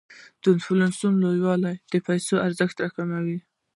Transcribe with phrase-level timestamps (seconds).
[0.41, 3.39] د انفلاسیون لوړوالی د پیسو ارزښت کموي.